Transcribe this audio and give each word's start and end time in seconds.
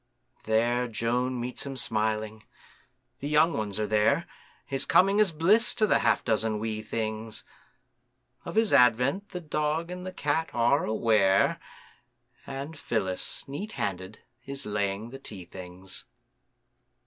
There 0.45 0.87
Joan 0.87 1.39
meets 1.39 1.63
him 1.63 1.77
smiling, 1.77 2.43
the 3.19 3.27
young 3.27 3.53
ones 3.53 3.79
are 3.79 3.85
there, 3.85 4.25
His 4.65 4.83
coming 4.83 5.19
is 5.19 5.31
bliss 5.31 5.75
to 5.75 5.85
the 5.85 5.99
half 5.99 6.25
dozen 6.25 6.57
wee 6.57 6.81
things; 6.81 7.43
Of 8.43 8.55
his 8.55 8.73
advent 8.73 9.29
the 9.29 9.39
dog 9.39 9.91
and 9.91 10.03
the 10.03 10.11
cat 10.11 10.49
are 10.55 10.85
aware, 10.85 11.59
And 12.47 12.79
Phyllis, 12.79 13.47
neat 13.47 13.73
handed, 13.73 14.17
is 14.43 14.65
laying 14.65 15.11
the 15.11 15.19
tea 15.19 15.45
things. 15.45 16.05